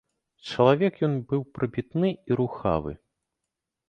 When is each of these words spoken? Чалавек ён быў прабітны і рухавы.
Чалавек 0.51 0.95
ён 1.07 1.13
быў 1.31 1.41
прабітны 1.57 2.09
і 2.13 2.31
рухавы. 2.39 2.91